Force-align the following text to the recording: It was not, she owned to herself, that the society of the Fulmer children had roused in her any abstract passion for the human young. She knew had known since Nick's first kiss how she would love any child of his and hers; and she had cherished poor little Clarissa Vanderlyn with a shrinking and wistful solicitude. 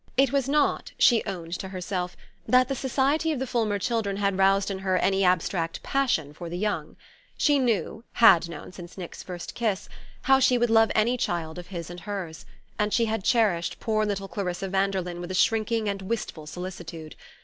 It 0.17 0.31
was 0.31 0.49
not, 0.49 0.93
she 0.97 1.23
owned 1.25 1.53
to 1.59 1.67
herself, 1.67 2.17
that 2.47 2.69
the 2.69 2.73
society 2.75 3.31
of 3.31 3.37
the 3.37 3.45
Fulmer 3.45 3.77
children 3.77 4.17
had 4.17 4.35
roused 4.35 4.71
in 4.71 4.79
her 4.79 4.97
any 4.97 5.23
abstract 5.23 5.83
passion 5.83 6.33
for 6.33 6.49
the 6.49 6.55
human 6.57 6.71
young. 6.71 6.95
She 7.37 7.59
knew 7.59 8.03
had 8.13 8.49
known 8.49 8.71
since 8.71 8.97
Nick's 8.97 9.21
first 9.21 9.53
kiss 9.53 9.89
how 10.23 10.39
she 10.39 10.57
would 10.57 10.71
love 10.71 10.91
any 10.95 11.17
child 11.17 11.59
of 11.59 11.67
his 11.67 11.91
and 11.91 11.99
hers; 11.99 12.47
and 12.79 12.91
she 12.91 13.05
had 13.05 13.23
cherished 13.23 13.79
poor 13.79 14.03
little 14.03 14.27
Clarissa 14.27 14.69
Vanderlyn 14.69 15.21
with 15.21 15.29
a 15.29 15.35
shrinking 15.35 15.87
and 15.87 16.01
wistful 16.01 16.47
solicitude. 16.47 17.15